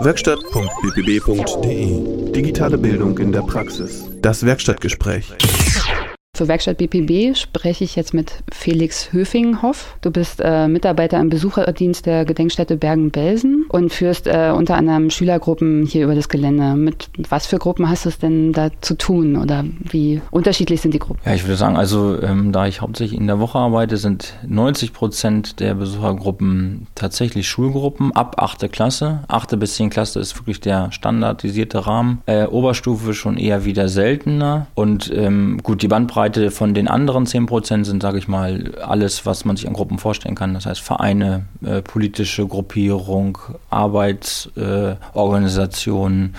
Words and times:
Werkstatt.bpb.de 0.00 2.32
Digitale 2.32 2.76
Bildung 2.76 3.16
in 3.18 3.32
der 3.32 3.40
Praxis. 3.40 4.06
Das 4.20 4.44
Werkstattgespräch. 4.44 5.32
Für 6.36 6.48
Werkstatt 6.48 6.76
BPB 6.76 7.34
spreche 7.34 7.84
ich 7.84 7.96
jetzt 7.96 8.12
mit 8.12 8.42
Felix 8.52 9.10
Höfinghoff. 9.12 9.96
Du 10.02 10.10
bist 10.10 10.42
äh, 10.44 10.68
Mitarbeiter 10.68 11.18
im 11.18 11.30
Besucherdienst 11.30 12.04
der 12.04 12.26
Gedenkstätte 12.26 12.76
Bergen-Belsen 12.76 13.64
und 13.68 13.92
führst 13.92 14.26
äh, 14.26 14.52
unter 14.54 14.76
anderem 14.76 15.10
Schülergruppen 15.10 15.84
hier 15.86 16.04
über 16.04 16.14
das 16.14 16.28
Gelände. 16.28 16.74
Mit 16.74 17.10
was 17.28 17.46
für 17.46 17.58
Gruppen 17.58 17.88
hast 17.88 18.04
du 18.04 18.08
es 18.08 18.18
denn 18.18 18.52
da 18.52 18.70
zu 18.80 18.96
tun 18.96 19.36
oder 19.36 19.64
wie 19.90 20.20
unterschiedlich 20.30 20.80
sind 20.80 20.94
die 20.94 20.98
Gruppen? 20.98 21.20
Ja, 21.24 21.34
ich 21.34 21.44
würde 21.44 21.56
sagen, 21.56 21.76
also 21.76 22.20
ähm, 22.22 22.52
da 22.52 22.66
ich 22.66 22.80
hauptsächlich 22.80 23.18
in 23.18 23.26
der 23.26 23.40
Woche 23.40 23.58
arbeite, 23.58 23.96
sind 23.96 24.34
90 24.46 24.92
Prozent 24.92 25.60
der 25.60 25.74
Besuchergruppen 25.74 26.86
tatsächlich 26.94 27.48
Schulgruppen 27.48 28.12
ab 28.12 28.36
8. 28.38 28.70
Klasse. 28.72 29.20
8. 29.28 29.58
bis 29.58 29.76
10. 29.76 29.90
Klasse 29.90 30.20
ist 30.20 30.36
wirklich 30.38 30.60
der 30.60 30.90
standardisierte 30.92 31.86
Rahmen. 31.86 32.22
Äh, 32.26 32.46
Oberstufe 32.46 33.14
schon 33.14 33.36
eher 33.36 33.64
wieder 33.64 33.88
seltener 33.88 34.66
und 34.74 35.12
ähm, 35.14 35.60
gut, 35.62 35.82
die 35.82 35.88
Bandbreite 35.88 36.50
von 36.50 36.74
den 36.74 36.88
anderen 36.88 37.26
10% 37.26 37.84
sind, 37.84 38.02
sage 38.02 38.18
ich 38.18 38.28
mal, 38.28 38.74
alles, 38.82 39.26
was 39.26 39.44
man 39.44 39.56
sich 39.56 39.66
an 39.66 39.74
Gruppen 39.74 39.98
vorstellen 39.98 40.34
kann. 40.34 40.54
Das 40.54 40.66
heißt 40.66 40.80
Vereine, 40.80 41.46
äh, 41.64 41.82
politische 41.82 42.46
Gruppierung, 42.46 43.38
Arbeitsorganisationen, 43.70 46.34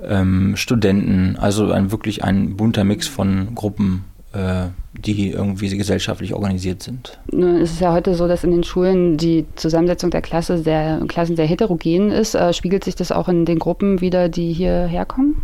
äh, 0.00 0.20
ähm, 0.20 0.56
Studenten. 0.56 1.36
Also 1.38 1.70
ein, 1.70 1.92
wirklich 1.92 2.24
ein 2.24 2.56
bunter 2.56 2.84
Mix 2.84 3.06
von 3.08 3.54
Gruppen 3.54 4.04
äh, 4.34 4.66
die 4.96 5.30
irgendwie 5.30 5.76
gesellschaftlich 5.76 6.34
organisiert 6.34 6.82
sind. 6.82 7.18
Nun 7.30 7.56
ist 7.56 7.72
es 7.72 7.80
ja 7.80 7.92
heute 7.92 8.14
so, 8.14 8.28
dass 8.28 8.44
in 8.44 8.50
den 8.50 8.64
Schulen 8.64 9.16
die 9.16 9.46
Zusammensetzung 9.54 10.10
der 10.10 10.22
Klasse 10.22 10.58
sehr, 10.58 11.00
Klassen 11.08 11.36
sehr 11.36 11.46
heterogen 11.46 12.10
ist. 12.10 12.34
Äh, 12.34 12.52
spiegelt 12.52 12.84
sich 12.84 12.94
das 12.94 13.12
auch 13.12 13.28
in 13.28 13.44
den 13.44 13.58
Gruppen 13.58 14.00
wieder, 14.00 14.28
die 14.28 14.52
hierher 14.52 15.04
kommen? 15.04 15.42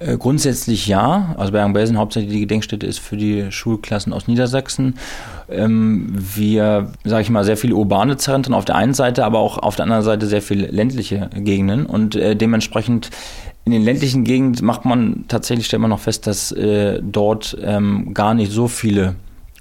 Äh, 0.00 0.16
grundsätzlich 0.16 0.86
ja. 0.86 1.34
Also 1.36 1.52
Bergen-Belsen 1.52 1.98
hauptsächlich 1.98 2.32
die 2.32 2.40
Gedenkstätte 2.40 2.86
ist 2.86 2.98
für 2.98 3.18
die 3.18 3.52
Schulklassen 3.52 4.14
aus 4.14 4.26
Niedersachsen. 4.26 4.94
Ähm, 5.50 6.08
wir, 6.10 6.90
sage 7.04 7.22
ich 7.22 7.30
mal, 7.30 7.44
sehr 7.44 7.58
viele 7.58 7.74
urbane 7.74 8.16
Zentren 8.16 8.54
auf 8.54 8.64
der 8.64 8.76
einen 8.76 8.94
Seite, 8.94 9.24
aber 9.24 9.38
auch 9.38 9.58
auf 9.58 9.76
der 9.76 9.84
anderen 9.84 10.02
Seite 10.02 10.26
sehr 10.26 10.40
viele 10.40 10.66
ländliche 10.68 11.28
Gegenden 11.34 11.84
und 11.84 12.16
äh, 12.16 12.34
dementsprechend 12.34 13.10
in 13.66 13.72
den 13.72 13.84
ländlichen 13.84 14.24
Gegenden 14.24 14.64
macht 14.64 14.86
man 14.86 15.26
tatsächlich, 15.28 15.66
stellt 15.66 15.82
man 15.82 15.90
noch 15.90 16.00
fest, 16.00 16.26
dass 16.26 16.50
äh, 16.50 17.00
dort 17.02 17.56
ähm, 17.62 18.14
gar 18.14 18.32
nicht 18.32 18.52
so 18.52 18.68
viele 18.68 19.16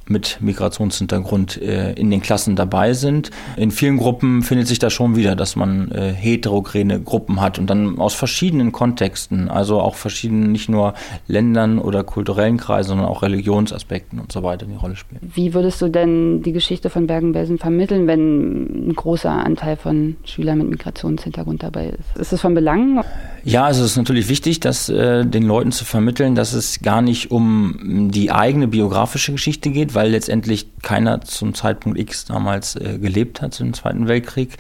mit 0.10 0.38
Migrationshintergrund 0.42 1.62
äh, 1.62 1.94
in 1.94 2.10
den 2.12 2.22
Klassen 2.22 2.56
dabei 2.56 2.94
sind. 2.94 3.32
In 3.58 3.72
vielen 3.72 3.98
Gruppen 3.98 4.42
findet 4.44 4.68
sich 4.68 4.80
das 4.80 4.94
schon 4.94 5.16
wieder, 5.16 5.36
dass 5.36 5.56
man 5.56 5.92
äh, 5.92 6.12
heterogene 6.12 7.00
Gruppen 7.00 7.42
hat 7.42 7.60
und 7.60 7.70
dann 7.70 8.00
aus 8.00 8.14
verschiedenen 8.14 8.72
Kontexten, 8.72 9.50
also 9.50 9.80
auch 9.80 9.96
verschiedenen, 9.96 10.52
nicht 10.52 10.70
nur 10.70 10.94
Ländern 11.28 11.80
oder 11.80 12.04
kulturellen 12.04 12.58
Kreisen, 12.58 12.90
sondern 12.90 13.08
auch 13.08 13.22
Religionsaspekten 13.22 14.20
und 14.20 14.32
so 14.32 14.44
weiter 14.44 14.66
eine 14.66 14.78
Rolle 14.78 14.96
spielen. 14.96 15.22
Wie 15.22 15.54
würdest 15.54 15.82
du 15.82 15.90
denn 15.90 16.42
die 16.42 16.52
Geschichte 16.52 16.90
von 16.90 17.08
Bergen-Belsen 17.08 17.58
vermitteln, 17.58 18.08
wenn 18.08 18.90
ein 18.90 18.94
großer 18.94 19.32
Anteil 19.32 19.76
von 19.76 20.16
Schülern 20.23 20.58
mit 20.60 20.70
Migrationshintergrund 20.70 21.64
dabei 21.64 21.88
ist? 21.90 22.20
Ist 22.20 22.34
es 22.34 22.42
von 22.42 22.54
Belang? 22.54 23.04
Ja, 23.44 23.66
also 23.66 23.84
es 23.84 23.92
ist 23.92 23.98
natürlich 23.98 24.30
wichtig, 24.30 24.60
dass 24.60 24.90
äh, 24.90 25.26
den 25.26 25.44
Leuten 25.44 25.72
zu 25.72 25.86
vermitteln, 25.86 26.36
dass 26.36 26.54
es 26.54 26.82
gar 26.82 27.02
nicht 27.02 27.32
um 27.32 28.10
die 28.12 28.32
eigene 28.32 28.68
biografische 28.68 29.32
Geschichte 29.32 29.70
geht, 29.70 29.96
weil 30.00 30.11
letztendlich 30.11 30.67
keiner 30.81 31.19
zum 31.19 31.53
Zeitpunkt 31.53 32.00
X 32.00 32.23
damals 32.23 32.78
äh, 32.78 32.97
gelebt 33.00 33.42
hat, 33.42 33.53
zum 33.53 33.73
Zweiten 33.73 34.08
Weltkrieg, 34.08 34.55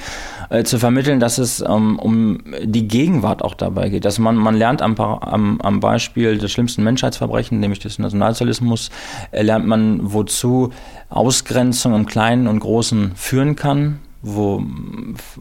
äh, 0.49 0.65
zu 0.65 0.79
vermitteln, 0.79 1.21
dass 1.21 1.37
es 1.37 1.61
ähm, 1.61 1.97
um 1.97 2.43
die 2.61 2.89
Gegenwart 2.89 3.41
auch 3.41 3.53
dabei 3.53 3.87
geht. 3.87 4.03
Dass 4.03 4.19
man, 4.19 4.35
man 4.35 4.53
lernt 4.53 4.81
am, 4.81 4.99
am, 4.99 5.61
am 5.61 5.79
Beispiel 5.79 6.37
des 6.37 6.51
schlimmsten 6.51 6.83
Menschheitsverbrechens, 6.83 7.57
nämlich 7.57 7.79
des 7.79 7.99
Nationalsozialismus, 7.99 8.89
äh, 9.31 9.41
lernt 9.41 9.65
man, 9.65 10.11
wozu 10.11 10.73
Ausgrenzung 11.07 11.95
im 11.95 12.05
Kleinen 12.05 12.45
und 12.49 12.59
Großen 12.59 13.13
führen 13.15 13.55
kann, 13.55 13.99
wo 14.21 14.61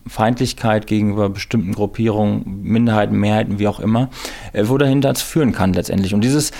Feindlichkeit 0.07 0.87
gegenüber 0.87 1.29
bestimmten 1.29 1.73
Gruppierungen, 1.73 2.63
Minderheiten, 2.63 3.19
Mehrheiten, 3.19 3.59
wie 3.59 3.69
auch 3.69 3.81
immer, 3.81 4.09
äh, 4.53 4.65
wo 4.67 4.79
dahinter 4.79 5.15
führen 5.15 5.53
kann 5.53 5.73
letztendlich. 5.73 6.15
Und 6.15 6.23
dieses 6.23 6.53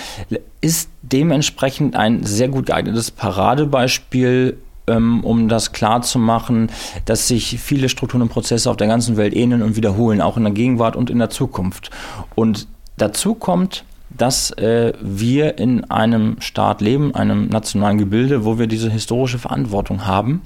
ist 0.61 0.91
dementsprechend 1.03 1.95
ein 1.95 2.25
sehr 2.25 2.49
gut 2.49 2.67
geeignetes 2.67 3.11
Paradebeispiel 3.11 4.59
ähm, 4.89 5.23
um 5.23 5.49
das 5.49 5.73
klar 5.73 6.03
zu 6.03 6.19
machen, 6.19 6.71
dass 7.05 7.29
sich 7.29 7.61
viele 7.61 7.91
Strukturen 7.91 8.23
und 8.23 8.31
Prozesse 8.31 8.71
auf 8.71 8.77
der 8.79 8.87
ganzen 8.87 9.17
Welt 9.17 9.37
ähneln 9.37 9.63
und 9.63 9.77
wiederholen, 9.77 10.21
auch 10.23 10.39
in 10.39 10.45
der 10.45 10.53
Gegenwart 10.53 10.97
und 10.97 11.11
in 11.11 11.19
der 11.19 11.29
Zukunft. 11.29 11.91
Und 12.35 12.67
dazu 12.97 13.35
kommt, 13.35 13.85
dass 14.09 14.51
äh, 14.53 14.95
wir 15.01 15.59
in 15.59 15.85
einem 15.91 16.41
Staat 16.41 16.81
leben, 16.81 17.15
einem 17.15 17.49
nationalen 17.49 17.99
Gebilde, 17.99 18.47
wo 18.47 18.59
wir 18.59 18.67
diese 18.67 18.91
historische 18.91 19.39
Verantwortung 19.39 20.07
haben 20.07 20.41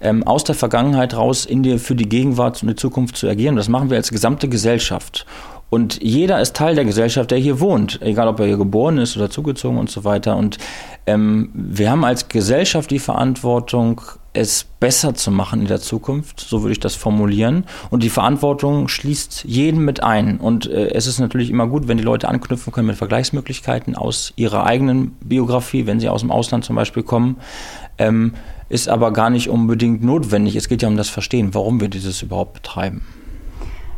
ähm, 0.00 0.22
aus 0.26 0.44
der 0.44 0.54
Vergangenheit 0.54 1.14
raus 1.14 1.44
in 1.44 1.62
die, 1.62 1.78
für 1.78 1.94
die 1.94 2.08
Gegenwart 2.08 2.62
und 2.62 2.68
die 2.68 2.76
Zukunft 2.76 3.16
zu 3.16 3.28
agieren. 3.28 3.56
Das 3.56 3.68
machen 3.68 3.90
wir 3.90 3.96
als 3.96 4.10
gesamte 4.10 4.48
Gesellschaft. 4.48 5.26
Und 5.70 6.02
jeder 6.02 6.40
ist 6.40 6.56
Teil 6.56 6.74
der 6.74 6.84
Gesellschaft, 6.84 7.30
der 7.30 7.38
hier 7.38 7.60
wohnt, 7.60 8.02
egal 8.02 8.26
ob 8.26 8.40
er 8.40 8.46
hier 8.46 8.56
geboren 8.56 8.98
ist 8.98 9.16
oder 9.16 9.30
zugezogen 9.30 9.78
und 9.78 9.88
so 9.88 10.02
weiter. 10.02 10.36
Und 10.36 10.58
ähm, 11.06 11.50
wir 11.54 11.92
haben 11.92 12.04
als 12.04 12.28
Gesellschaft 12.28 12.90
die 12.90 12.98
Verantwortung, 12.98 14.00
es 14.32 14.64
besser 14.64 15.14
zu 15.14 15.32
machen 15.32 15.62
in 15.62 15.66
der 15.66 15.80
Zukunft, 15.80 16.38
so 16.40 16.62
würde 16.62 16.72
ich 16.72 16.80
das 16.80 16.94
formulieren. 16.94 17.64
Und 17.90 18.02
die 18.02 18.10
Verantwortung 18.10 18.86
schließt 18.86 19.44
jeden 19.44 19.84
mit 19.84 20.02
ein. 20.02 20.38
Und 20.38 20.66
äh, 20.68 20.90
es 20.92 21.06
ist 21.06 21.18
natürlich 21.18 21.50
immer 21.50 21.66
gut, 21.66 21.88
wenn 21.88 21.98
die 21.98 22.04
Leute 22.04 22.28
anknüpfen 22.28 22.72
können 22.72 22.86
mit 22.88 22.96
Vergleichsmöglichkeiten 22.96 23.96
aus 23.96 24.32
ihrer 24.36 24.66
eigenen 24.66 25.12
Biografie, 25.24 25.86
wenn 25.86 25.98
sie 26.00 26.08
aus 26.08 26.20
dem 26.20 26.30
Ausland 26.30 26.64
zum 26.64 26.76
Beispiel 26.76 27.02
kommen. 27.02 27.38
Ähm, 27.98 28.34
ist 28.70 28.88
aber 28.88 29.12
gar 29.12 29.28
nicht 29.28 29.50
unbedingt 29.50 30.02
notwendig. 30.02 30.56
Es 30.56 30.68
geht 30.68 30.80
ja 30.80 30.88
um 30.88 30.96
das 30.96 31.10
Verstehen, 31.10 31.52
warum 31.52 31.80
wir 31.80 31.88
dieses 31.88 32.22
überhaupt 32.22 32.54
betreiben. 32.54 33.02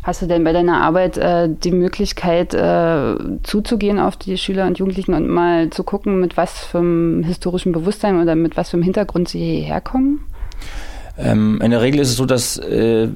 Hast 0.02 0.20
du 0.20 0.26
denn 0.26 0.42
bei 0.42 0.52
deiner 0.52 0.80
Arbeit 0.80 1.16
äh, 1.16 1.48
die 1.48 1.70
Möglichkeit, 1.70 2.54
äh, 2.54 3.14
zuzugehen 3.44 4.00
auf 4.00 4.16
die 4.16 4.36
Schüler 4.36 4.66
und 4.66 4.78
Jugendlichen 4.78 5.14
und 5.14 5.28
mal 5.28 5.70
zu 5.70 5.84
gucken, 5.84 6.18
mit 6.20 6.36
was 6.36 6.58
für 6.64 6.78
einem 6.78 7.22
historischen 7.22 7.70
Bewusstsein 7.70 8.20
oder 8.20 8.34
mit 8.34 8.56
was 8.56 8.70
für 8.70 8.78
einem 8.78 8.82
Hintergrund 8.82 9.28
sie 9.28 9.38
hierher 9.38 9.80
kommen? 9.80 10.24
Ähm, 11.16 11.60
in 11.62 11.70
der 11.70 11.82
Regel 11.82 12.00
ist 12.00 12.08
es 12.08 12.16
so, 12.16 12.26
dass 12.26 12.58
äh, 12.58 13.08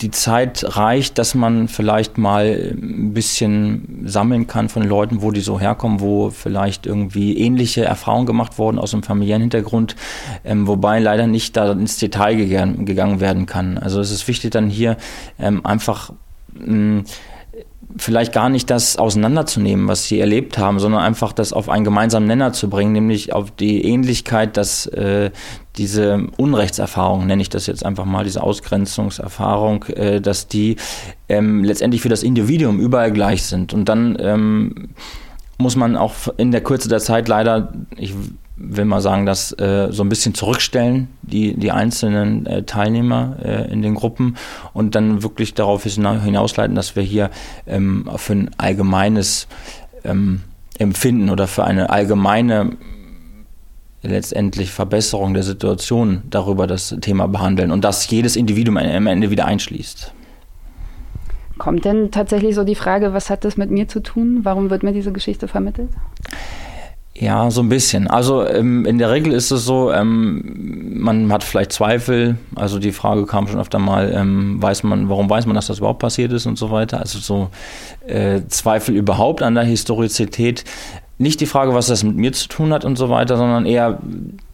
die 0.00 0.10
Zeit 0.10 0.76
reicht, 0.76 1.16
dass 1.16 1.34
man 1.34 1.68
vielleicht 1.68 2.18
mal 2.18 2.74
ein 2.74 3.14
bisschen 3.14 4.02
sammeln 4.04 4.46
kann 4.46 4.68
von 4.68 4.82
Leuten, 4.82 5.22
wo 5.22 5.30
die 5.30 5.40
so 5.40 5.58
herkommen, 5.58 6.00
wo 6.00 6.28
vielleicht 6.30 6.86
irgendwie 6.86 7.38
ähnliche 7.38 7.84
Erfahrungen 7.84 8.26
gemacht 8.26 8.58
wurden 8.58 8.78
aus 8.78 8.92
einem 8.92 9.02
familiären 9.02 9.40
Hintergrund, 9.40 9.96
ähm, 10.44 10.66
wobei 10.66 10.98
leider 10.98 11.26
nicht 11.26 11.56
da 11.56 11.72
ins 11.72 11.96
Detail 11.96 12.36
gegangen, 12.36 13.20
werden 13.20 13.46
kann. 13.46 13.78
Also 13.78 14.00
es 14.00 14.10
ist 14.10 14.28
wichtig 14.28 14.50
dann 14.50 14.68
hier 14.68 14.98
ähm, 15.38 15.64
einfach 15.64 16.12
mh, 16.52 17.04
vielleicht 17.98 18.32
gar 18.32 18.48
nicht 18.48 18.70
das 18.70 18.96
auseinanderzunehmen, 18.98 19.88
was 19.88 20.04
sie 20.04 20.20
erlebt 20.20 20.58
haben, 20.58 20.78
sondern 20.78 21.00
einfach 21.02 21.32
das 21.32 21.52
auf 21.52 21.68
einen 21.68 21.84
gemeinsamen 21.84 22.26
Nenner 22.26 22.52
zu 22.52 22.68
bringen, 22.68 22.92
nämlich 22.92 23.32
auf 23.32 23.50
die 23.50 23.84
Ähnlichkeit, 23.84 24.56
dass 24.56 24.86
äh, 24.86 25.30
diese 25.76 26.26
Unrechtserfahrung, 26.36 27.26
nenne 27.26 27.42
ich 27.42 27.50
das 27.50 27.66
jetzt 27.66 27.84
einfach 27.84 28.04
mal, 28.04 28.24
diese 28.24 28.42
Ausgrenzungserfahrung, 28.42 29.84
äh, 29.84 30.20
dass 30.20 30.48
die 30.48 30.76
ähm, 31.28 31.64
letztendlich 31.64 32.02
für 32.02 32.08
das 32.08 32.22
Individuum 32.22 32.80
überall 32.80 33.12
gleich 33.12 33.44
sind. 33.44 33.72
Und 33.72 33.88
dann 33.88 34.16
ähm, 34.20 34.88
muss 35.58 35.76
man 35.76 35.96
auch 35.96 36.12
in 36.36 36.50
der 36.50 36.62
Kürze 36.62 36.88
der 36.88 37.00
Zeit 37.00 37.28
leider, 37.28 37.72
ich 37.96 38.14
will 38.56 38.86
mal 38.86 39.00
sagen, 39.00 39.26
das 39.26 39.52
äh, 39.52 39.88
so 39.90 40.02
ein 40.02 40.08
bisschen 40.08 40.34
zurückstellen, 40.34 41.08
die, 41.22 41.54
die 41.54 41.72
einzelnen 41.72 42.46
äh, 42.46 42.62
Teilnehmer 42.62 43.36
äh, 43.42 43.70
in 43.70 43.82
den 43.82 43.94
Gruppen 43.94 44.36
und 44.72 44.94
dann 44.94 45.22
wirklich 45.22 45.54
darauf 45.54 45.84
hinausleiten, 45.84 46.74
dass 46.74 46.96
wir 46.96 47.02
hier 47.02 47.30
ähm, 47.66 48.08
für 48.16 48.32
ein 48.32 48.50
allgemeines 48.56 49.46
ähm, 50.04 50.42
Empfinden 50.78 51.30
oder 51.30 51.46
für 51.46 51.64
eine 51.64 51.90
allgemeine 51.90 52.76
letztendlich 54.02 54.70
Verbesserung 54.70 55.34
der 55.34 55.42
Situation 55.42 56.22
darüber 56.30 56.66
das 56.66 56.96
Thema 57.00 57.26
behandeln 57.28 57.70
und 57.70 57.84
das 57.84 58.08
jedes 58.08 58.36
Individuum 58.36 58.76
am 58.76 59.06
Ende 59.06 59.30
wieder 59.30 59.46
einschließt. 59.46 60.12
Kommt 61.58 61.84
denn 61.84 62.10
tatsächlich 62.10 62.54
so 62.54 62.64
die 62.64 62.74
Frage, 62.74 63.14
was 63.14 63.30
hat 63.30 63.44
das 63.44 63.56
mit 63.56 63.70
mir 63.70 63.88
zu 63.88 64.00
tun? 64.00 64.40
Warum 64.42 64.68
wird 64.70 64.82
mir 64.82 64.92
diese 64.92 65.12
Geschichte 65.12 65.48
vermittelt? 65.48 65.88
Ja, 67.18 67.50
so 67.50 67.62
ein 67.62 67.70
bisschen. 67.70 68.08
Also 68.08 68.46
ähm, 68.46 68.84
in 68.84 68.98
der 68.98 69.10
Regel 69.10 69.32
ist 69.32 69.50
es 69.50 69.64
so, 69.64 69.90
ähm, 69.90 70.92
man 71.00 71.32
hat 71.32 71.44
vielleicht 71.44 71.72
Zweifel. 71.72 72.36
Also 72.54 72.78
die 72.78 72.92
Frage 72.92 73.24
kam 73.24 73.48
schon 73.48 73.58
öfter 73.58 73.78
mal, 73.78 74.12
ähm, 74.14 74.62
weiß 74.62 74.82
man, 74.82 75.08
warum 75.08 75.30
weiß 75.30 75.46
man, 75.46 75.54
dass 75.54 75.68
das 75.68 75.78
überhaupt 75.78 76.00
passiert 76.00 76.32
ist 76.32 76.44
und 76.44 76.58
so 76.58 76.70
weiter. 76.70 77.00
Also 77.00 77.18
so 77.18 77.48
äh, 78.06 78.42
Zweifel 78.48 78.94
überhaupt 78.94 79.42
an 79.42 79.54
der 79.54 79.64
Historizität. 79.64 80.64
Nicht 81.16 81.40
die 81.40 81.46
Frage, 81.46 81.72
was 81.72 81.86
das 81.86 82.04
mit 82.04 82.16
mir 82.16 82.32
zu 82.32 82.48
tun 82.48 82.74
hat 82.74 82.84
und 82.84 82.96
so 82.96 83.08
weiter, 83.08 83.38
sondern 83.38 83.64
eher 83.64 83.98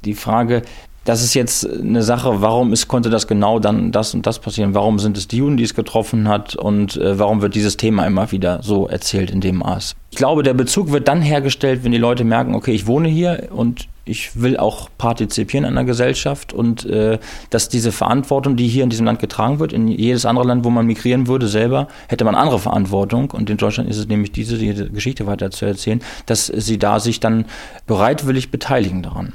die 0.05 0.15
Frage, 0.15 0.63
das 1.05 1.23
ist 1.23 1.35
jetzt 1.35 1.69
eine 1.69 2.03
Sache, 2.03 2.41
warum 2.41 2.73
ist, 2.73 2.87
konnte 2.87 3.11
das 3.11 3.27
genau 3.27 3.59
dann 3.59 3.91
das 3.91 4.15
und 4.15 4.27
das 4.27 4.39
passieren? 4.39 4.75
Warum 4.75 4.99
sind 4.99 5.17
es 5.17 5.27
die 5.27 5.39
Juden, 5.39 5.57
die 5.57 5.65
es 5.65 5.75
getroffen 5.75 6.29
hat? 6.29 6.55
Und 6.55 6.97
äh, 6.97 7.19
warum 7.19 7.43
wird 7.43 7.55
dieses 7.55 7.77
Thema 7.77 8.07
immer 8.07 8.31
wieder 8.31 8.61
so 8.63 8.87
erzählt 8.87 9.31
in 9.31 9.41
dem 9.41 9.59
Maß? 9.59 9.97
Ich 10.11 10.17
glaube, 10.17 10.43
der 10.43 10.55
Bezug 10.55 10.93
wird 10.93 11.09
dann 11.09 11.23
hergestellt, 11.23 11.83
wenn 11.83 11.93
die 11.93 11.99
Leute 11.99 12.23
merken, 12.23 12.55
okay, 12.55 12.73
ich 12.73 12.87
wohne 12.87 13.09
hier 13.09 13.49
und 13.51 13.89
ich 14.05 14.41
will 14.41 14.57
auch 14.57 14.91
partizipieren 14.99 15.65
an 15.65 15.75
der 15.75 15.85
Gesellschaft 15.85 16.53
und 16.53 16.85
äh, 16.85 17.19
dass 17.51 17.69
diese 17.69 17.93
Verantwortung, 17.93 18.57
die 18.57 18.67
hier 18.67 18.85
in 18.85 18.91
diesem 18.91 19.07
Land 19.07 19.21
getragen 19.21 19.59
wird, 19.59 19.73
in 19.73 19.89
jedes 19.89 20.27
andere 20.27 20.47
Land, 20.47 20.65
wo 20.65 20.71
man 20.71 20.87
migrieren 20.87 21.29
würde, 21.29 21.47
selber, 21.47 21.89
hätte 22.09 22.25
man 22.25 22.35
andere 22.35 22.59
Verantwortung. 22.59 23.31
Und 23.31 23.49
in 23.49 23.57
Deutschland 23.57 23.89
ist 23.89 23.99
es 23.99 24.09
nämlich 24.09 24.33
diese, 24.33 24.59
diese 24.59 24.91
Geschichte 24.91 25.27
weiter 25.27 25.51
zu 25.51 25.67
erzählen, 25.67 26.01
dass 26.27 26.47
sie 26.47 26.79
da 26.79 27.01
sich 27.01 27.21
dann 27.21 27.45
bereitwillig 27.87 28.51
beteiligen 28.51 29.03
daran. 29.03 29.33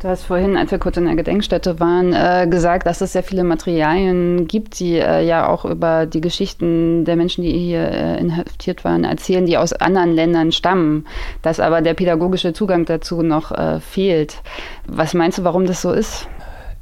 Du 0.00 0.08
hast 0.08 0.24
vorhin, 0.24 0.56
als 0.56 0.70
wir 0.70 0.78
kurz 0.78 0.96
in 0.96 1.04
der 1.04 1.14
Gedenkstätte 1.14 1.78
waren, 1.78 2.14
äh, 2.14 2.46
gesagt, 2.48 2.86
dass 2.86 3.02
es 3.02 3.12
sehr 3.12 3.22
viele 3.22 3.44
Materialien 3.44 4.48
gibt, 4.48 4.80
die 4.80 4.94
äh, 4.94 5.22
ja 5.26 5.46
auch 5.46 5.66
über 5.66 6.06
die 6.06 6.22
Geschichten 6.22 7.04
der 7.04 7.16
Menschen, 7.16 7.44
die 7.44 7.52
hier 7.52 7.82
äh, 7.82 8.18
inhaftiert 8.18 8.82
waren, 8.82 9.04
erzählen, 9.04 9.44
die 9.44 9.58
aus 9.58 9.74
anderen 9.74 10.14
Ländern 10.14 10.52
stammen, 10.52 11.04
dass 11.42 11.60
aber 11.60 11.82
der 11.82 11.92
pädagogische 11.92 12.54
Zugang 12.54 12.86
dazu 12.86 13.20
noch 13.20 13.52
äh, 13.52 13.78
fehlt. 13.80 14.40
Was 14.86 15.12
meinst 15.12 15.36
du, 15.36 15.44
warum 15.44 15.66
das 15.66 15.82
so 15.82 15.92
ist? 15.92 16.26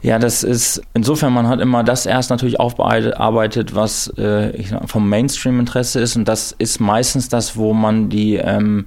Ja, 0.00 0.20
das 0.20 0.44
ist 0.44 0.80
insofern, 0.94 1.32
man 1.32 1.48
hat 1.48 1.60
immer 1.60 1.82
das 1.82 2.06
erst 2.06 2.30
natürlich 2.30 2.60
aufbearbeitet, 2.60 3.74
was 3.74 4.06
äh, 4.16 4.62
vom 4.86 5.08
Mainstream-Interesse 5.08 5.98
ist. 5.98 6.14
Und 6.14 6.28
das 6.28 6.54
ist 6.56 6.80
meistens 6.80 7.28
das, 7.28 7.56
wo 7.56 7.74
man 7.74 8.08
die 8.08 8.36
ähm, 8.36 8.84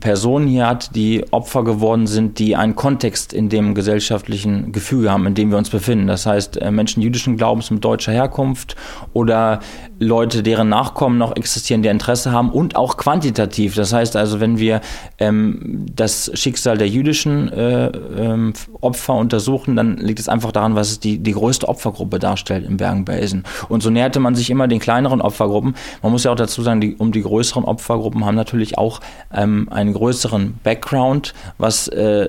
Personen 0.00 0.46
hier 0.46 0.66
hat, 0.66 0.94
die 0.94 1.24
Opfer 1.32 1.64
geworden 1.64 2.06
sind, 2.06 2.38
die 2.38 2.56
einen 2.56 2.74
Kontext 2.76 3.32
in 3.32 3.48
dem 3.48 3.74
gesellschaftlichen 3.74 4.72
Gefüge 4.72 5.10
haben, 5.10 5.26
in 5.26 5.34
dem 5.34 5.50
wir 5.50 5.58
uns 5.58 5.70
befinden. 5.70 6.06
Das 6.06 6.26
heißt, 6.26 6.58
äh, 6.58 6.70
Menschen 6.70 7.02
jüdischen 7.02 7.36
Glaubens 7.36 7.70
mit 7.70 7.84
deutscher 7.84 8.12
Herkunft 8.12 8.76
oder 9.12 9.60
Leute, 10.00 10.42
deren 10.42 10.68
Nachkommen 10.68 11.18
noch 11.18 11.34
existieren, 11.34 11.82
die 11.82 11.88
Interesse 11.88 12.32
haben 12.32 12.50
und 12.50 12.76
auch 12.76 12.96
quantitativ. 12.96 13.74
Das 13.74 13.92
heißt 13.92 14.16
also, 14.16 14.40
wenn 14.40 14.58
wir 14.58 14.80
ähm, 15.18 15.86
das 15.94 16.30
Schicksal 16.34 16.78
der 16.78 16.88
jüdischen 16.88 17.48
äh, 17.52 17.86
ähm, 17.88 18.52
Opfer 18.80 19.14
untersuchen, 19.14 19.74
dann 19.76 19.96
liegt 19.96 20.20
es 20.20 20.28
einfach 20.28 20.52
daran, 20.52 20.76
was 20.76 20.90
es 20.90 21.00
die, 21.00 21.18
die 21.18 21.32
größte 21.32 21.68
Opfergruppe 21.68 22.18
darstellt 22.18 22.64
im 22.64 22.76
Bergen-Belsen. 22.76 23.44
Und 23.68 23.82
so 23.82 23.90
näherte 23.90 24.20
man 24.20 24.34
sich 24.34 24.50
immer 24.50 24.68
den 24.68 24.78
kleineren 24.78 25.20
Opfergruppen. 25.20 25.74
Man 26.02 26.12
muss 26.12 26.24
ja 26.24 26.30
auch 26.30 26.36
dazu 26.36 26.62
sagen, 26.62 26.80
die, 26.80 26.94
um 26.96 27.10
die 27.10 27.22
größeren 27.22 27.64
Opfergruppen 27.64 28.24
haben 28.24 28.36
natürlich 28.36 28.78
auch 28.78 29.00
ähm, 29.34 29.68
einen 29.70 29.94
größeren 29.94 30.60
Background, 30.62 31.34
was 31.58 31.88
äh, 31.88 32.28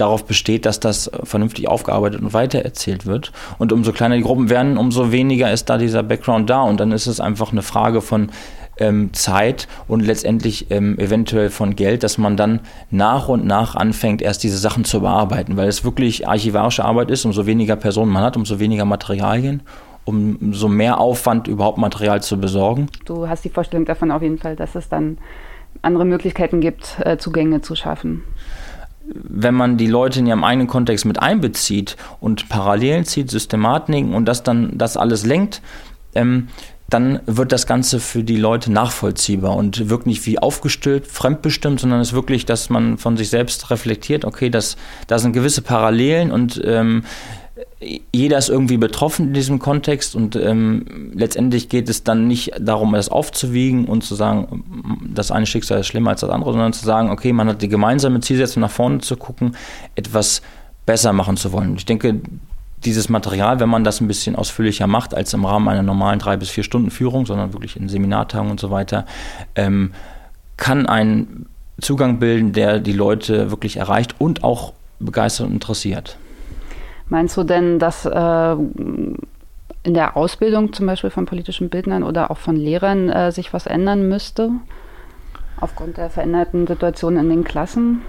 darauf 0.00 0.24
besteht, 0.24 0.66
dass 0.66 0.80
das 0.80 1.10
vernünftig 1.24 1.68
aufgearbeitet 1.68 2.20
und 2.20 2.32
weitererzählt 2.32 3.06
wird. 3.06 3.32
Und 3.58 3.72
umso 3.72 3.92
kleiner 3.92 4.16
die 4.16 4.22
Gruppen 4.22 4.50
werden, 4.50 4.78
umso 4.78 5.12
weniger 5.12 5.52
ist 5.52 5.70
da 5.70 5.78
dieser 5.78 6.02
Background 6.02 6.48
da. 6.48 6.62
Und 6.62 6.80
dann 6.80 6.92
ist 6.92 7.06
es 7.06 7.20
einfach 7.20 7.52
eine 7.52 7.62
Frage 7.62 8.00
von 8.00 8.30
ähm, 8.78 9.12
Zeit 9.12 9.68
und 9.88 10.00
letztendlich 10.00 10.70
ähm, 10.70 10.98
eventuell 10.98 11.50
von 11.50 11.76
Geld, 11.76 12.02
dass 12.02 12.18
man 12.18 12.36
dann 12.36 12.60
nach 12.90 13.28
und 13.28 13.44
nach 13.44 13.74
anfängt, 13.74 14.22
erst 14.22 14.42
diese 14.42 14.58
Sachen 14.58 14.84
zu 14.84 15.00
bearbeiten. 15.00 15.56
Weil 15.56 15.68
es 15.68 15.84
wirklich 15.84 16.28
archivarische 16.28 16.84
Arbeit 16.84 17.10
ist, 17.10 17.24
umso 17.24 17.46
weniger 17.46 17.76
Personen 17.76 18.12
man 18.12 18.22
hat, 18.22 18.36
umso 18.36 18.58
weniger 18.58 18.84
Materialien 18.84 19.62
umso 20.04 20.68
mehr 20.68 21.00
Aufwand, 21.00 21.48
überhaupt 21.48 21.76
Material 21.76 22.22
zu 22.22 22.40
besorgen. 22.40 22.88
Du 23.04 23.28
hast 23.28 23.44
die 23.44 23.50
Vorstellung 23.50 23.84
davon 23.84 24.10
auf 24.10 24.22
jeden 24.22 24.38
Fall, 24.38 24.56
dass 24.56 24.74
es 24.74 24.88
dann 24.88 25.18
andere 25.82 26.06
Möglichkeiten 26.06 26.62
gibt, 26.62 26.96
äh, 27.04 27.18
Zugänge 27.18 27.60
zu 27.60 27.74
schaffen 27.74 28.24
wenn 29.14 29.54
man 29.54 29.76
die 29.76 29.86
Leute 29.86 30.20
in 30.20 30.26
ihrem 30.26 30.44
eigenen 30.44 30.66
Kontext 30.66 31.04
mit 31.04 31.20
einbezieht 31.20 31.96
und 32.20 32.48
Parallelen 32.48 33.04
zieht, 33.04 33.30
Systematiken 33.30 34.14
und 34.14 34.26
das 34.26 34.42
dann 34.42 34.76
das 34.76 34.96
alles 34.96 35.24
lenkt, 35.24 35.62
ähm, 36.14 36.48
dann 36.90 37.20
wird 37.26 37.52
das 37.52 37.66
Ganze 37.66 38.00
für 38.00 38.24
die 38.24 38.36
Leute 38.36 38.72
nachvollziehbar 38.72 39.54
und 39.54 39.90
wirkt 39.90 40.06
nicht 40.06 40.24
wie 40.24 40.38
aufgestülpt, 40.38 41.06
fremdbestimmt, 41.06 41.80
sondern 41.80 42.00
es 42.00 42.08
ist 42.08 42.14
wirklich, 42.14 42.46
dass 42.46 42.70
man 42.70 42.96
von 42.96 43.18
sich 43.18 43.28
selbst 43.28 43.70
reflektiert, 43.70 44.24
okay, 44.24 44.48
das, 44.48 44.78
da 45.06 45.18
sind 45.18 45.34
gewisse 45.34 45.60
Parallelen 45.60 46.32
und 46.32 46.60
ähm, 46.64 47.04
jeder 47.80 48.38
ist 48.38 48.48
irgendwie 48.48 48.76
betroffen 48.76 49.28
in 49.28 49.34
diesem 49.34 49.60
Kontext 49.60 50.16
und 50.16 50.34
ähm, 50.34 51.12
letztendlich 51.14 51.68
geht 51.68 51.88
es 51.88 52.02
dann 52.02 52.26
nicht 52.26 52.52
darum, 52.58 52.92
das 52.92 53.08
aufzuwiegen 53.08 53.84
und 53.84 54.02
zu 54.02 54.16
sagen, 54.16 55.04
das 55.14 55.30
eine 55.30 55.46
Schicksal 55.46 55.80
ist 55.80 55.86
schlimmer 55.86 56.10
als 56.10 56.22
das 56.22 56.30
andere, 56.30 56.52
sondern 56.52 56.72
zu 56.72 56.84
sagen, 56.84 57.10
okay, 57.10 57.32
man 57.32 57.48
hat 57.48 57.62
die 57.62 57.68
gemeinsame 57.68 58.20
Zielsetzung, 58.20 58.62
nach 58.62 58.70
vorne 58.70 58.98
zu 58.98 59.16
gucken, 59.16 59.54
etwas 59.94 60.42
besser 60.86 61.12
machen 61.12 61.36
zu 61.36 61.52
wollen. 61.52 61.76
Ich 61.76 61.86
denke, 61.86 62.20
dieses 62.84 63.08
Material, 63.08 63.60
wenn 63.60 63.68
man 63.68 63.84
das 63.84 64.00
ein 64.00 64.08
bisschen 64.08 64.34
ausführlicher 64.34 64.88
macht 64.88 65.14
als 65.14 65.32
im 65.32 65.44
Rahmen 65.44 65.68
einer 65.68 65.82
normalen 65.82 66.18
drei 66.18 66.36
bis 66.36 66.48
vier 66.50 66.64
Stunden 66.64 66.90
Führung, 66.90 67.26
sondern 67.26 67.52
wirklich 67.52 67.76
in 67.76 67.88
Seminartagen 67.88 68.50
und 68.50 68.58
so 68.58 68.70
weiter, 68.70 69.06
ähm, 69.54 69.92
kann 70.56 70.86
einen 70.86 71.46
Zugang 71.80 72.18
bilden, 72.18 72.52
der 72.52 72.80
die 72.80 72.92
Leute 72.92 73.50
wirklich 73.50 73.76
erreicht 73.76 74.16
und 74.18 74.42
auch 74.42 74.72
begeistert 74.98 75.46
und 75.46 75.52
interessiert. 75.52 76.16
Meinst 77.08 77.36
du 77.36 77.44
denn, 77.44 77.78
dass 77.78 78.04
äh, 78.04 78.52
in 79.82 79.94
der 79.94 80.16
Ausbildung 80.16 80.72
zum 80.72 80.86
Beispiel 80.86 81.10
von 81.10 81.26
politischen 81.26 81.70
Bildnern 81.70 82.02
oder 82.02 82.30
auch 82.30 82.38
von 82.38 82.56
Lehrern 82.56 83.08
äh, 83.08 83.32
sich 83.32 83.52
was 83.52 83.66
ändern 83.66 84.08
müsste? 84.08 84.50
Aufgrund 85.60 85.96
der 85.96 86.10
veränderten 86.10 86.66
Situation 86.66 87.16
in 87.16 87.28
den 87.30 87.44
Klassen? 87.44 88.02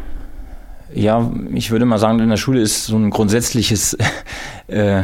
Ja, 0.93 1.31
ich 1.53 1.71
würde 1.71 1.85
mal 1.85 1.99
sagen, 1.99 2.19
in 2.19 2.29
der 2.29 2.37
Schule 2.37 2.61
ist 2.61 2.87
so 2.87 2.97
ein 2.97 3.09
grundsätzliches, 3.09 3.97
äh, 4.67 5.03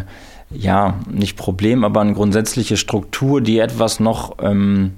ja, 0.51 0.95
nicht 1.09 1.37
Problem, 1.37 1.83
aber 1.83 2.01
eine 2.01 2.13
grundsätzliche 2.13 2.77
Struktur, 2.77 3.41
die 3.41 3.59
etwas 3.59 3.99
noch 3.99 4.37
ähm, 4.41 4.93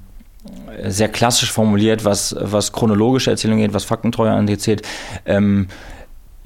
sehr 0.86 1.10
klassisch 1.10 1.52
formuliert, 1.52 2.06
was, 2.06 2.36
was 2.40 2.72
chronologische 2.72 3.32
Erzählungen 3.32 3.64
geht, 3.64 3.74
was 3.74 3.84
Faktentreue 3.84 4.32
angeht, 4.32 4.82
ähm, 5.26 5.68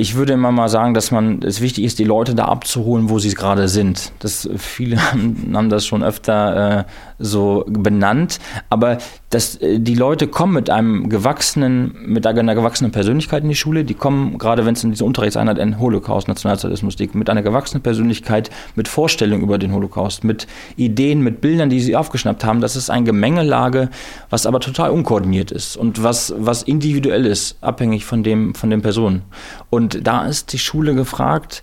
ich 0.02 0.16
würde 0.16 0.34
immer 0.34 0.52
mal 0.52 0.68
sagen, 0.68 0.96
dass 0.96 1.12
man 1.12 1.44
es 1.44 1.62
wichtig 1.62 1.84
ist, 1.84 2.00
die 2.00 2.06
Leute 2.06 2.34
da 2.34 2.46
abzuholen, 2.46 3.12
wo 3.12 3.20
sie 3.20 3.36
gerade 3.36 3.68
sind. 3.68 4.12
Das, 4.18 4.50
viele 4.58 4.98
haben, 5.12 5.52
haben 5.54 5.70
das 5.70 5.86
schon 5.86 6.04
öfter 6.04 6.80
äh, 6.80 6.84
so 7.20 7.64
benannt, 7.68 8.40
aber 8.72 8.98
dass 9.30 9.58
äh, 9.58 9.80
die 9.80 9.94
Leute 9.94 10.28
kommen 10.28 10.54
mit 10.54 10.72
einem 10.72 11.08
gewachsenen, 11.08 11.94
mit 12.04 12.26
einer 12.26 12.56
gewachsenen 12.56 12.92
Persönlichkeit 12.92 13.44
in 13.44 13.50
die 13.50 13.56
Schule, 13.56 13.84
die 13.84 13.94
kommen, 13.94 14.40
gerade 14.40 14.66
wenn 14.66 14.74
es 14.74 14.84
in 14.84 14.90
diese 14.90 15.06
Unterrichtseinheit 15.06 15.60
in 15.60 15.80
Holocaust, 15.80 16.28
Nationalsozialismus 16.28 16.98
liegt, 16.98 17.14
mit 17.14 17.30
einer 17.30 17.44
gewachsenen 17.44 17.84
Persönlichkeit, 17.84 18.50
mit 18.76 18.88
Vorstellungen 18.88 19.44
über 19.44 19.60
den 19.60 19.72
Holocaust, 19.72 20.24
mit 20.24 20.48
Ideen, 20.78 21.22
mit 21.22 21.42
Bildern, 21.42 21.70
die 21.70 21.80
sie 21.80 21.96
aufgeschnappt 21.96 22.44
haben. 22.44 22.60
Das 22.60 22.76
ist 22.76 22.90
ein 22.90 23.06
Gemengelage, 23.06 23.90
was 24.32 24.48
aber 24.48 24.60
total 24.60 24.90
unkoordiniert 24.90 25.52
ist 25.52 25.78
und 25.78 26.02
was, 26.02 26.34
was 26.38 26.64
individuell 26.64 27.28
ist, 27.28 27.58
abhängig 27.62 28.06
von 28.06 28.24
dem, 28.24 28.56
von 28.56 28.72
den 28.72 28.82
Personen. 28.82 29.22
Und 29.70 29.91
da 30.02 30.26
ist 30.26 30.54
die 30.54 30.60
Schule 30.60 30.96
gefragt, 30.96 31.62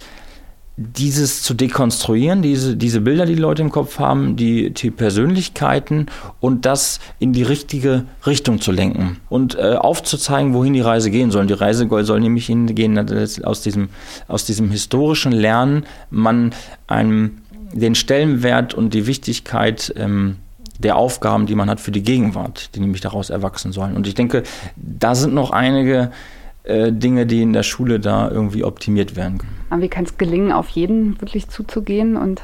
dieses 0.80 1.42
zu 1.42 1.54
dekonstruieren, 1.54 2.40
diese, 2.40 2.76
diese 2.76 3.00
Bilder, 3.00 3.26
die, 3.26 3.34
die 3.34 3.40
Leute 3.40 3.62
im 3.62 3.70
Kopf 3.70 3.98
haben, 3.98 4.36
die, 4.36 4.70
die 4.70 4.92
Persönlichkeiten 4.92 6.06
und 6.38 6.66
das 6.66 7.00
in 7.18 7.32
die 7.32 7.42
richtige 7.42 8.04
Richtung 8.24 8.60
zu 8.60 8.70
lenken 8.70 9.16
und 9.28 9.56
äh, 9.56 9.74
aufzuzeigen, 9.74 10.54
wohin 10.54 10.74
die 10.74 10.80
Reise 10.80 11.10
gehen 11.10 11.32
soll. 11.32 11.46
Die 11.46 11.54
Reise 11.54 11.88
soll 12.04 12.20
nämlich 12.20 12.46
hingehen, 12.46 12.96
aus 13.42 13.62
diesem, 13.62 13.88
aus 14.28 14.44
diesem 14.44 14.70
historischen 14.70 15.32
Lernen 15.32 15.84
man 16.10 16.54
einem 16.86 17.38
den 17.72 17.96
Stellenwert 17.96 18.72
und 18.72 18.94
die 18.94 19.08
Wichtigkeit 19.08 19.92
ähm, 19.96 20.36
der 20.78 20.96
Aufgaben, 20.96 21.46
die 21.46 21.56
man 21.56 21.68
hat 21.68 21.80
für 21.80 21.90
die 21.90 22.02
Gegenwart, 22.02 22.74
die 22.76 22.80
nämlich 22.80 23.00
daraus 23.00 23.30
erwachsen 23.30 23.72
sollen. 23.72 23.96
Und 23.96 24.06
ich 24.06 24.14
denke, 24.14 24.44
da 24.76 25.16
sind 25.16 25.34
noch 25.34 25.50
einige 25.50 26.12
äh, 26.68 26.92
Dinge, 26.92 27.26
die 27.26 27.42
in 27.42 27.52
der 27.52 27.62
Schule 27.62 27.98
da 27.98 28.30
irgendwie 28.30 28.64
optimiert 28.64 29.16
werden. 29.16 29.38
Aber 29.70 29.82
wie 29.82 29.88
kann 29.88 30.04
es 30.04 30.18
gelingen, 30.18 30.52
auf 30.52 30.68
jeden 30.68 31.20
wirklich 31.20 31.48
zuzugehen 31.48 32.16
und 32.16 32.42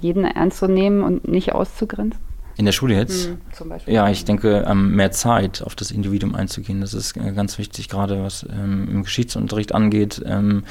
jeden 0.00 0.24
ernst 0.24 0.58
zu 0.58 0.66
nehmen 0.66 1.02
und 1.02 1.28
nicht 1.28 1.52
auszugrenzen? 1.52 2.27
In 2.58 2.64
der 2.64 2.72
Schule 2.72 2.96
jetzt? 2.96 3.28
Hm, 3.28 3.38
zum 3.52 3.68
Beispiel. 3.68 3.94
Ja, 3.94 4.10
ich 4.10 4.24
denke, 4.24 4.64
ähm, 4.68 4.96
mehr 4.96 5.12
Zeit 5.12 5.62
auf 5.62 5.76
das 5.76 5.92
Individuum 5.92 6.34
einzugehen, 6.34 6.80
das 6.80 6.92
ist 6.92 7.16
äh, 7.16 7.30
ganz 7.30 7.56
wichtig, 7.56 7.88
gerade 7.88 8.20
was 8.20 8.44
ähm, 8.50 8.88
im 8.90 9.04
Geschichtsunterricht 9.04 9.72
angeht. 9.76 10.20
Ähm, 10.26 10.64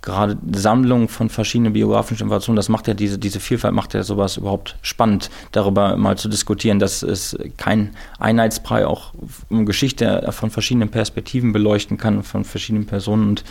gerade 0.00 0.38
Sammlung 0.56 1.10
von 1.10 1.28
verschiedenen 1.28 1.74
biografischen 1.74 2.24
Informationen, 2.24 2.56
das 2.56 2.70
macht 2.70 2.88
ja 2.88 2.94
diese, 2.94 3.18
diese 3.18 3.40
Vielfalt, 3.40 3.74
macht 3.74 3.92
ja 3.92 4.02
sowas 4.02 4.38
überhaupt 4.38 4.76
spannend, 4.80 5.28
darüber 5.52 5.98
mal 5.98 6.16
zu 6.16 6.30
diskutieren, 6.30 6.78
dass 6.78 7.02
es 7.02 7.36
kein 7.58 7.94
Einheitsbrei 8.18 8.86
auch 8.86 9.12
um 9.50 9.66
Geschichte 9.66 10.26
von 10.30 10.50
verschiedenen 10.50 10.88
Perspektiven 10.88 11.52
beleuchten 11.52 11.98
kann, 11.98 12.22
von 12.22 12.46
verschiedenen 12.46 12.86
Personen. 12.86 13.28
Und 13.28 13.44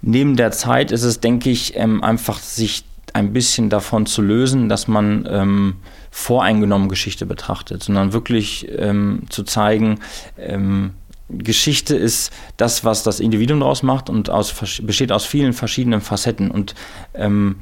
neben 0.00 0.36
der 0.36 0.50
Zeit 0.52 0.92
ist 0.92 1.02
es, 1.02 1.20
denke 1.20 1.50
ich, 1.50 1.78
einfach 1.78 2.38
sich 2.38 2.84
ein 3.14 3.32
bisschen 3.32 3.70
davon 3.70 4.06
zu 4.06 4.22
lösen, 4.22 4.68
dass 4.68 4.88
man 4.88 5.28
ähm, 5.30 5.76
voreingenommen 6.10 6.88
Geschichte 6.88 7.26
betrachtet, 7.26 7.82
sondern 7.82 8.12
wirklich 8.12 8.68
ähm, 8.76 9.22
zu 9.28 9.42
zeigen, 9.44 10.00
ähm, 10.38 10.94
Geschichte 11.30 11.94
ist 11.94 12.32
das, 12.56 12.84
was 12.84 13.02
das 13.02 13.20
Individuum 13.20 13.60
daraus 13.60 13.82
macht 13.82 14.08
und 14.08 14.30
aus, 14.30 14.54
besteht 14.82 15.12
aus 15.12 15.26
vielen 15.26 15.52
verschiedenen 15.52 16.00
Facetten. 16.00 16.50
Und 16.50 16.74
ähm, 17.14 17.56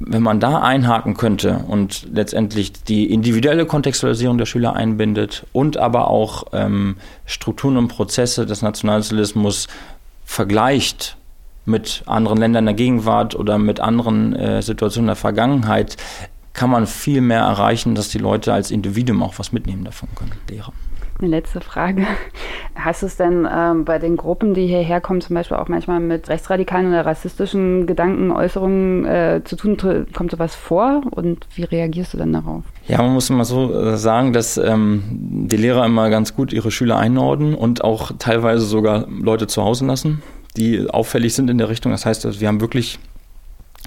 wenn 0.00 0.22
man 0.22 0.40
da 0.40 0.60
einhaken 0.60 1.16
könnte 1.16 1.64
und 1.68 2.06
letztendlich 2.12 2.72
die 2.72 3.12
individuelle 3.12 3.64
Kontextualisierung 3.64 4.38
der 4.38 4.46
Schüler 4.46 4.74
einbindet 4.74 5.46
und 5.52 5.76
aber 5.76 6.08
auch 6.08 6.46
ähm, 6.52 6.96
Strukturen 7.26 7.76
und 7.76 7.88
Prozesse 7.88 8.44
des 8.44 8.62
Nationalsozialismus 8.62 9.68
vergleicht 10.24 11.16
mit 11.64 12.02
anderen 12.06 12.38
Ländern 12.38 12.66
der 12.66 12.74
Gegenwart 12.74 13.34
oder 13.34 13.58
mit 13.58 13.80
anderen 13.80 14.34
äh, 14.34 14.62
Situationen 14.62 15.06
der 15.06 15.16
Vergangenheit, 15.16 15.96
kann 16.52 16.70
man 16.70 16.86
viel 16.86 17.20
mehr 17.20 17.40
erreichen, 17.40 17.94
dass 17.94 18.08
die 18.08 18.18
Leute 18.18 18.52
als 18.52 18.70
Individuum 18.70 19.22
auch 19.22 19.38
was 19.38 19.52
mitnehmen 19.52 19.84
davon 19.84 20.08
können, 20.14 20.32
Lehrer. 20.48 20.72
Eine 21.18 21.28
letzte 21.28 21.60
Frage. 21.60 22.06
Hast 22.74 23.02
du 23.02 23.06
es 23.06 23.16
denn 23.16 23.46
ähm, 23.50 23.84
bei 23.84 24.00
den 24.00 24.16
Gruppen, 24.16 24.52
die 24.52 24.66
hierher 24.66 25.00
kommen, 25.00 25.20
zum 25.20 25.34
Beispiel 25.34 25.56
auch 25.56 25.68
manchmal 25.68 26.00
mit 26.00 26.28
rechtsradikalen 26.28 26.88
oder 26.88 27.06
rassistischen 27.06 27.86
Gedankenäußerungen 27.86 29.06
äh, 29.06 29.40
zu 29.44 29.54
tun? 29.54 29.76
Kommt 30.12 30.32
sowas 30.32 30.56
vor 30.56 31.02
und 31.12 31.46
wie 31.54 31.62
reagierst 31.62 32.14
du 32.14 32.18
dann 32.18 32.32
darauf? 32.32 32.64
Ja, 32.88 32.98
man 32.98 33.14
muss 33.14 33.30
immer 33.30 33.44
so 33.44 33.72
äh, 33.72 33.96
sagen, 33.96 34.32
dass 34.32 34.56
ähm, 34.56 35.04
die 35.08 35.56
Lehrer 35.56 35.86
immer 35.86 36.10
ganz 36.10 36.34
gut 36.34 36.52
ihre 36.52 36.72
Schüler 36.72 36.98
einordnen 36.98 37.54
und 37.54 37.84
auch 37.84 38.10
teilweise 38.18 38.64
sogar 38.64 39.06
Leute 39.08 39.46
zu 39.46 39.62
Hause 39.62 39.86
lassen, 39.86 40.20
die 40.56 40.88
auffällig 40.88 41.34
sind 41.34 41.50
in 41.50 41.58
der 41.58 41.68
Richtung. 41.68 41.92
Das 41.92 42.06
heißt, 42.06 42.40
wir 42.40 42.48
haben 42.48 42.60
wirklich 42.60 42.98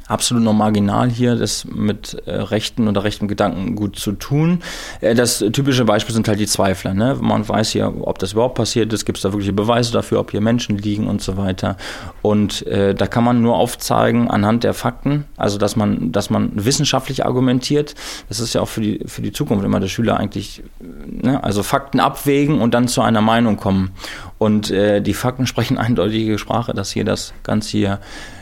absolut 0.07 0.43
noch 0.43 0.53
marginal 0.53 1.09
hier, 1.09 1.35
das 1.35 1.65
mit 1.65 2.21
äh, 2.25 2.31
rechten 2.31 2.87
oder 2.87 3.03
rechten 3.03 3.27
Gedanken 3.27 3.75
gut 3.75 3.97
zu 3.97 4.13
tun. 4.13 4.59
Äh, 5.01 5.15
das 5.15 5.39
typische 5.39 5.85
Beispiel 5.85 6.13
sind 6.15 6.27
halt 6.27 6.39
die 6.39 6.47
Zweifler. 6.47 6.93
Ne? 6.93 7.17
Man 7.19 7.47
weiß 7.47 7.73
ja, 7.73 7.87
ob 7.87 8.19
das 8.19 8.33
überhaupt 8.33 8.55
passiert 8.55 8.91
ist, 8.93 9.05
gibt 9.05 9.17
es 9.17 9.23
da 9.23 9.33
wirkliche 9.33 9.53
Beweise 9.53 9.91
dafür, 9.91 10.19
ob 10.19 10.31
hier 10.31 10.41
Menschen 10.41 10.77
liegen 10.77 11.07
und 11.07 11.21
so 11.21 11.37
weiter. 11.37 11.77
Und 12.21 12.65
äh, 12.67 12.95
da 12.95 13.07
kann 13.07 13.23
man 13.23 13.41
nur 13.41 13.57
aufzeigen 13.57 14.29
anhand 14.29 14.63
der 14.63 14.73
Fakten, 14.73 15.25
also 15.35 15.57
dass 15.57 15.75
man, 15.75 16.11
dass 16.11 16.29
man 16.29 16.51
wissenschaftlich 16.53 17.25
argumentiert. 17.25 17.95
Das 18.29 18.39
ist 18.39 18.53
ja 18.53 18.61
auch 18.61 18.69
für 18.69 18.81
die, 18.81 19.01
für 19.05 19.21
die 19.21 19.31
Zukunft 19.31 19.65
immer 19.65 19.79
der 19.79 19.87
Schüler 19.87 20.17
eigentlich, 20.17 20.63
ne? 20.79 21.43
also 21.43 21.63
Fakten 21.63 21.99
abwägen 21.99 22.61
und 22.61 22.73
dann 22.73 22.87
zu 22.87 23.01
einer 23.01 23.21
Meinung 23.21 23.57
kommen. 23.57 23.91
Und 24.37 24.71
äh, 24.71 25.01
die 25.01 25.13
Fakten 25.13 25.47
sprechen 25.47 25.77
eindeutige 25.77 26.37
Sprache, 26.37 26.73
dass 26.73 26.91
hier 26.91 27.05
das 27.05 27.33
Ganze 27.43 27.71
hier 27.71 27.99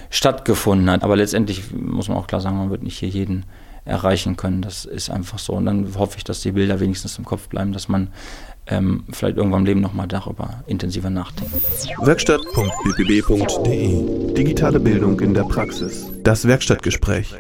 stattgefunden 0.10 0.90
hat. 0.90 1.04
Aber 1.04 1.16
letztendlich 1.16 1.74
muss 1.74 2.08
man 2.08 2.18
auch 2.18 2.28
klar 2.28 2.42
sagen, 2.42 2.58
man 2.58 2.70
wird 2.70 2.84
nicht 2.84 2.98
hier 2.98 3.10
jeden 3.10 3.46
erreichen 3.86 4.36
können. 4.36 4.62
Das 4.62 4.86
ist 4.86 5.10
einfach 5.10 5.40
so. 5.40 5.54
Und 5.54 5.66
dann 5.66 5.88
hoffe 5.98 6.18
ich, 6.18 6.24
dass 6.24 6.42
die 6.42 6.52
Bilder 6.52 6.80
wenigstens 6.80 7.18
im 7.18 7.26
Kopf 7.26 7.50
bleiben, 7.50 7.72
dass 7.72 7.88
man 7.88 8.10
ähm, 8.68 9.04
vielleicht 9.12 9.38
irgendwann 9.38 9.62
im 9.62 9.68
Leben 9.68 9.82
nochmal 9.82 10.08
darüber 10.08 10.64
intensiver 10.66 11.12
nachdenkt. 11.12 11.54
Werkstatt.bbb.de 12.02 14.34
Digitale 14.34 14.80
Bildung 14.80 15.20
in 15.20 15.36
der 15.36 15.44
Praxis. 15.44 16.10
Das 16.24 16.48
Werkstattgespräch. 16.48 17.36